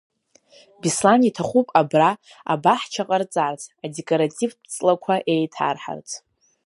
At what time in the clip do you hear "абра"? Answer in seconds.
1.79-2.09